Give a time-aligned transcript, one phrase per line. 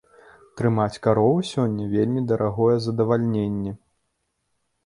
[0.59, 3.79] Трымаць карову сёння вельмі дарагое задавальненне.